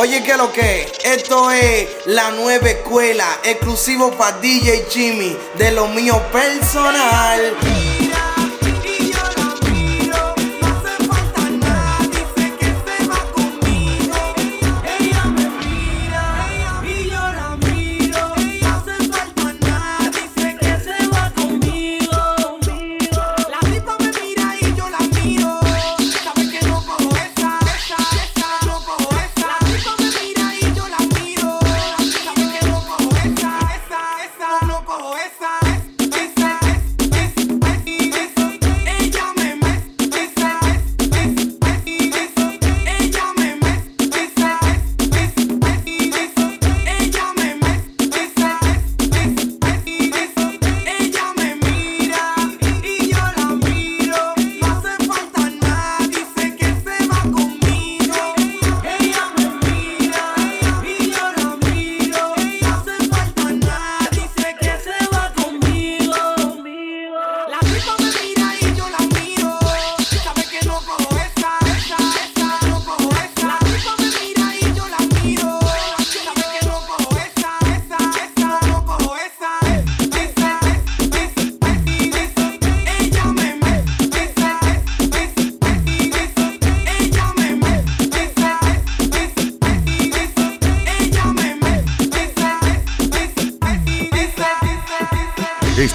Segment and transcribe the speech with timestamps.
[0.00, 0.92] Oye, ¿qué es lo que?
[1.02, 7.87] Esto es la nueva escuela, exclusivo para DJ Jimmy, de lo mío personal.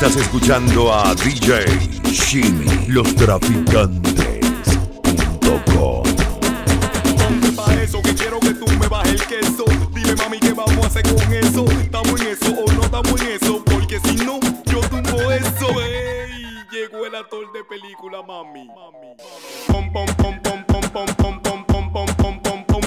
[0.05, 1.63] Estás escuchando a DJ
[2.03, 6.03] Shimmy, los traficantes.com.
[7.55, 9.63] Pa' eso que quiero que tú me bajes el queso.
[9.93, 11.63] Dime mami qué vamos a hacer con eso.
[11.79, 13.63] ¿Estamos en eso o no estamos en eso?
[13.63, 15.79] Porque si no, yo tumbo eso.
[15.79, 18.67] Ey, llegó el actor de película, mami.
[19.67, 22.07] Pom pom pom pom pom pom pom pom pom pom pom.
[22.17, 22.83] Pom pom pom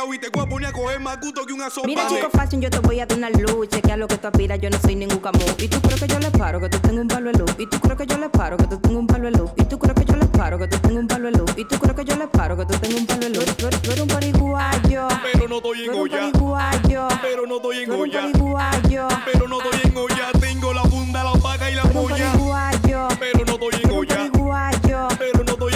[0.00, 2.70] Y te voy a poner a coger más gusto que sopa Mira, chico fashion, yo
[2.70, 3.68] te voy a dar una luz.
[3.68, 5.44] Chequea lo que tú aspiras, yo no soy ningún camú.
[5.58, 7.50] Y tú crees que yo le paro, que tú tengo un palo de luz.
[7.58, 9.50] Y tú crees que yo le paro, que tú tengo un palo de luz.
[9.56, 11.50] Y tú crees que yo le paro, que tú tengo un palo de luz.
[11.56, 13.56] Y tú crees que yo le paro, que tú tengo un palo de luz.
[13.56, 15.08] Tú eres, tú eres un pariguayo.
[15.32, 17.08] Pero no estoy en un olla.
[17.20, 19.08] Pero no estoy en un olla.
[19.24, 23.08] Pero no estoy en olla Tengo la funda, la paca y la un pariguayo.
[23.18, 25.08] Pero no estoy en un olla.
[25.18, 25.74] Pero no estoy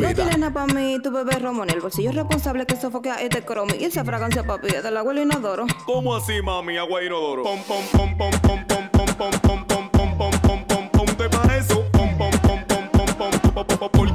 [0.00, 3.16] No tienes nada para mí, tu bebé romo en el bolsillo responsable que sofoque a
[3.16, 5.66] este cromo y esa fragancia papi es del abuelo inodoro.
[5.86, 7.42] ¿Cómo así mami, agua inodoro?
[7.42, 11.06] Pom pom pom pom pom pom pom pom pom pom pom pom pom pom pom
[11.16, 11.84] ¿Te para eso?
[11.92, 14.07] Pom pom pom pom pom pom pom pom pom Porque si no,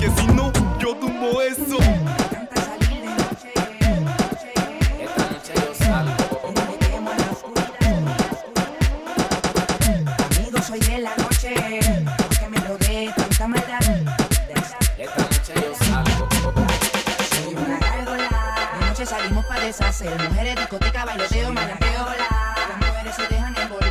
[19.06, 20.10] salimos para deshacer.
[20.30, 22.06] Mujeres, discoteca, bailoteo, malanteo.
[22.70, 23.83] Las mujeres se dejan envolver.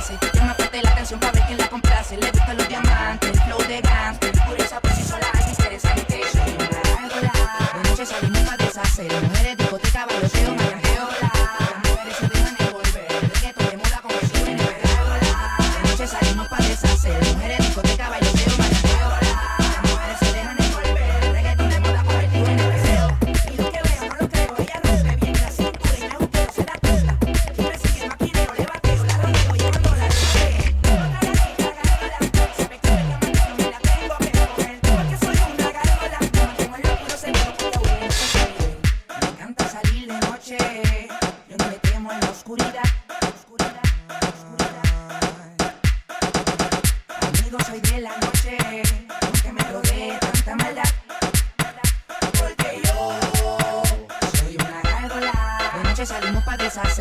[0.00, 0.18] Soltarse.
[0.32, 2.16] Llama fuerte la atención para ver quién la complace.
[2.16, 4.32] Le gustan los diamantes, el flow de gangster.
[4.46, 6.20] Curiosa por sí sola, es interesante.
[6.32, 9.12] Soy una noche salimos para deshacer.
[9.22, 11.08] Mujeres, discoteca, bailoteo, malajeo.
[11.20, 12.35] Las mujeres se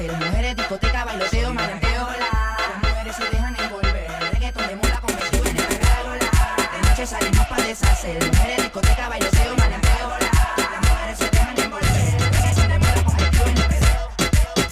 [0.07, 0.27] deshacer.
[0.27, 2.57] Mujeres, discoteca, bailoteo, maleanteo, la.
[2.57, 4.07] Las mujeres se dejan envolver.
[4.33, 6.31] Reggaeton de moda convertido en esta gárgola.
[6.73, 8.25] De noche salimos para deshacer.
[8.25, 10.31] Mujeres, discoteca, bailoteo, maleanteo, la.
[10.71, 12.31] Las mujeres se dejan envolver.
[12.31, 13.77] Reggaeton de moda convertido en esta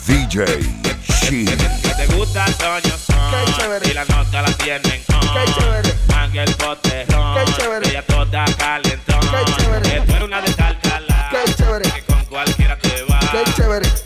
[0.05, 0.59] DJ
[1.07, 1.45] Shin.
[1.45, 7.89] Que te gusta Toño Son Y la nota la tienen on Ángel Botellón Qué chévere.
[7.89, 9.89] Ella toda calentón Qué chévere.
[9.89, 11.91] Que tú eres una de Talcala Qué chévere.
[11.91, 14.03] Que con cualquiera te va Qué chévere.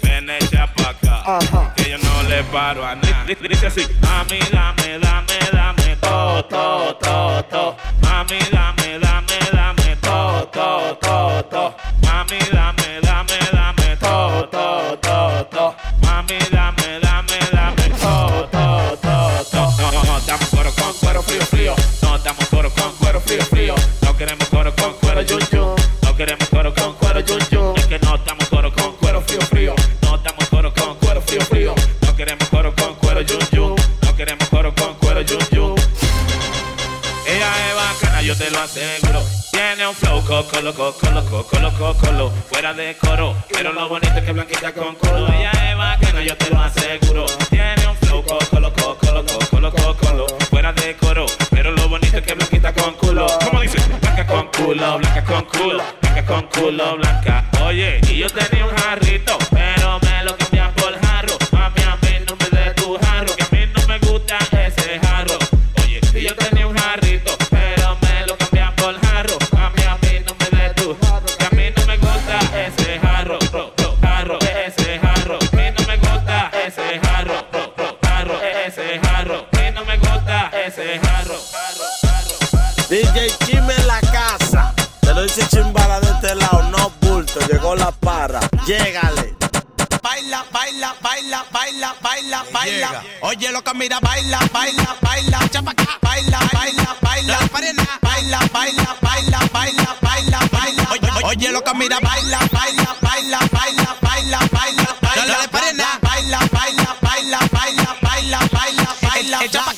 [1.75, 3.25] Que yo no le paro a nada.
[3.25, 3.85] Dice así.
[4.01, 7.77] Mami, dame, dame, dame todo, todo, todo, todo.
[8.01, 8.76] Mami, dame,
[40.27, 40.43] loco,
[40.73, 43.35] coco, loco, coco, colo, fuera de coro.
[43.49, 45.27] Pero lo bonito es que blanquita con colo.
[45.27, 47.25] Ella es bacana, yo te lo aseguro.
[47.49, 51.25] Tiene un flow coco, loco, coco, loco, coco, colo, fuera de coro.
[51.49, 53.27] Pero lo bonito es que blanquita con culo.
[53.45, 53.77] ¿Cómo dice?
[54.01, 57.45] Blanca con culo, blanca con culo, blanca con culo, blanca.
[57.63, 59.37] Oye, y yo tenía un jarrito,
[85.57, 87.39] Chimbala de este lado, no bulto.
[87.47, 88.39] Llegó la parra.
[88.67, 89.35] Llégale.
[90.03, 93.03] Baila, baila, baila, baila, baila, baila.
[93.21, 95.39] Oye, loca, mira, baila, baila, baila.
[95.49, 97.39] Chapaca, baila, baila, baila.
[97.49, 100.83] Baila, baila, baila, baila, baila, baila.
[100.91, 105.17] Oye, oye, loca, mira, baila, baila, baila, baila, baila, baila, baila.
[105.17, 107.39] Baila, baila, baila, baila,
[108.01, 109.76] baila, baila, baila.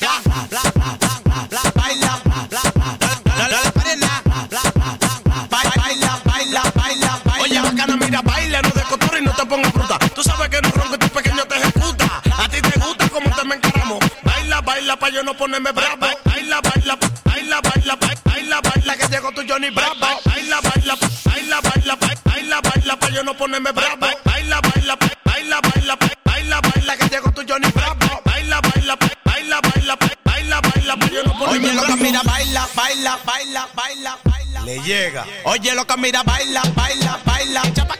[15.30, 16.06] No ponerme bravo.
[16.24, 19.94] Baila, baila, baila, baila, baila, baila, baila, que llegó tu Johnny Bravo.
[20.24, 23.96] Baila, baila, baila, baila, baila, baila, pa' yo no ponerme bravo.
[24.24, 28.22] Baila, baila, baila, baila, baila, baila, que llegó tu Johnny Bravo.
[28.24, 31.70] Baila, baila, baila, baila, baila, baila, pa' yo no ponerme bravo.
[31.70, 34.60] Oye, loca, mira, baila, baila, baila, baila, baila.
[34.64, 35.24] Le llega.
[35.44, 37.99] Oye, loca, mira, baila, baila, baila, baila,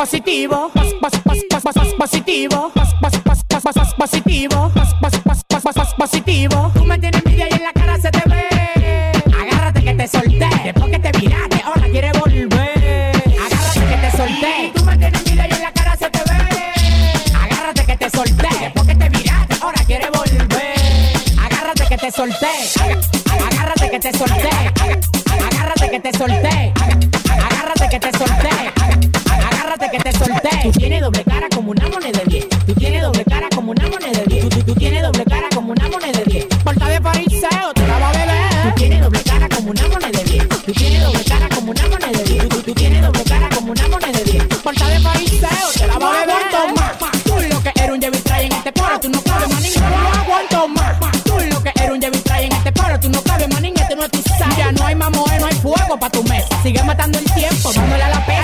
[0.00, 4.70] positivo, pos- pos- pos- pos- pos- pos- positivo, pos- pos- pos- pos- pos- pos- positivo,
[4.74, 6.70] pos- pos- pos- pos- pos- pos- positivo.
[6.72, 9.12] Tú me tienes envidia y en la cara se te ve.
[9.38, 13.12] Agárrate que te solté, después que te viraste, ahora quieres volver.
[13.44, 17.36] Agárrate que te solté, tú me tienes envidia y en la cara se te ve.
[17.44, 20.80] Agárrate que te solté, después que te viraste, ahora quieres volver.
[21.44, 22.48] Agárrate que te solté,
[23.46, 24.50] agárrate que te solté,
[25.46, 26.72] agárrate que te solté,
[27.50, 29.19] agárrate que te solté,
[29.70, 30.48] agárrate que te solté.
[30.62, 32.48] Tú tienes doble cara como una moneda de 10.
[32.66, 34.42] Tú tienes doble cara como una moneda de 10.
[34.42, 36.46] Tú, tú- tú tienes doble cara como una moneda de 10.
[36.64, 38.62] Porta de fariseo, te la va a beber.
[38.62, 40.48] Tú tienes doble cara como una moneda de 10.
[40.48, 42.42] Tú tienes doble cara como una moneda de 10.
[42.42, 44.44] Tú, tú- tú tienes doble cara como una moneda de 10.
[44.62, 46.40] Porta de fariseo, te la va a beber.
[47.24, 49.72] Tú lo que eres un Jevi Try en este coro, tú no cabes, manín.
[49.80, 51.22] No aguanto más.
[51.24, 53.74] Tú lo que eres un Jevi Try en este coro, tú no cabes, manín.
[53.78, 54.50] Este no es tu sal.
[54.58, 56.48] Ya no hay mamoe, no hay fuego pa' tu mesa.
[56.62, 58.39] Sigue matando el tiempo, dándole a la pesa.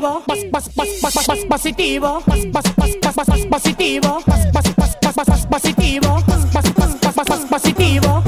[0.00, 0.60] positivo, pas pas
[1.02, 2.62] pas pas positivo, pas pas
[3.00, 4.62] pas pas positivo, pas pas
[5.00, 6.16] pas pas positivo,
[6.52, 8.21] pas pas pas pas positivo.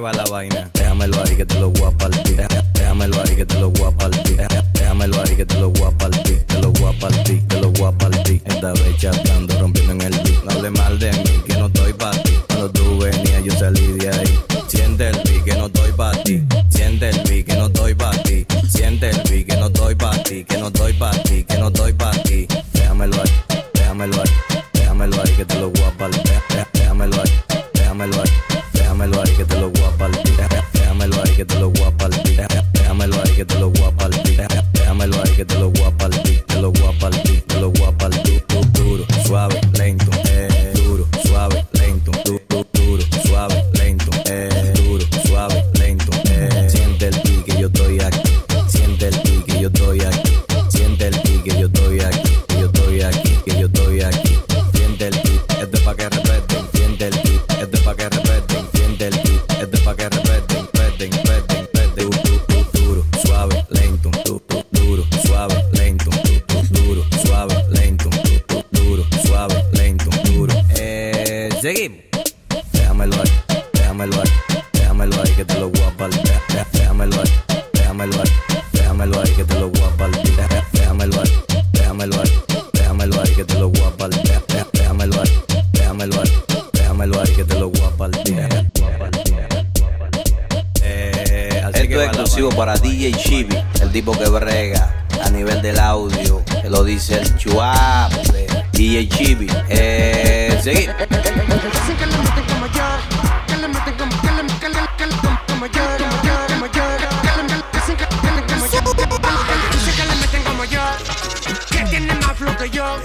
[0.00, 0.70] va la vaina.
[0.74, 2.36] Déjamelo ahí que te lo voy a partir.
[2.74, 4.36] Déjamelo ahí que te lo voy a partir.
[4.72, 6.44] Déjamelo ahí que te lo voy a partir.
[6.46, 8.42] Te lo voy a partir, te lo voy a partir.
[8.44, 10.44] Esta vez chatando, rompiendo en el beat.
[10.44, 12.32] No hable mal de mí, que no estoy para ti.
[12.48, 14.38] Cuando tú venías, yo salí de ahí.
[14.68, 16.42] Siente el beat, que no estoy para ti.
[16.70, 18.46] Siente el beat, que no estoy para ti.
[18.68, 20.44] Siente el beat, que no estoy para ti.
[20.44, 21.44] Que no estoy para ti.
[94.00, 99.46] tipo que brega a nivel del audio, lo dice el chuape, DJ Chibi.
[99.68, 100.96] Eh, seguimos.
[112.58, 112.96] que yo.